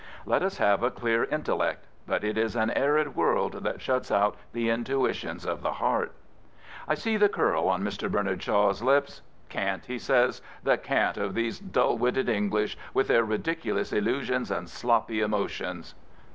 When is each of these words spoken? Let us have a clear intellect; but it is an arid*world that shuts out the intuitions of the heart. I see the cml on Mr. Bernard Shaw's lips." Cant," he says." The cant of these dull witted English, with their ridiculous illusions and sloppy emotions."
Let 0.25 0.41
us 0.41 0.57
have 0.57 0.81
a 0.81 0.89
clear 0.89 1.25
intellect; 1.25 1.85
but 2.07 2.23
it 2.23 2.35
is 2.35 2.55
an 2.55 2.71
arid*world 2.71 3.59
that 3.63 3.79
shuts 3.81 4.09
out 4.11 4.35
the 4.51 4.67
intuitions 4.67 5.45
of 5.45 5.61
the 5.61 5.73
heart. 5.73 6.11
I 6.87 6.95
see 6.95 7.17
the 7.17 7.29
cml 7.29 7.67
on 7.67 7.83
Mr. 7.83 8.09
Bernard 8.11 8.41
Shaw's 8.41 8.81
lips." 8.81 9.21
Cant," 9.49 9.85
he 9.85 9.99
says." 9.99 10.41
The 10.63 10.79
cant 10.79 11.17
of 11.17 11.35
these 11.35 11.59
dull 11.59 11.99
witted 11.99 12.29
English, 12.29 12.79
with 12.95 13.09
their 13.09 13.23
ridiculous 13.23 13.93
illusions 13.93 14.49
and 14.49 14.67
sloppy 14.67 15.21
emotions." 15.21 15.93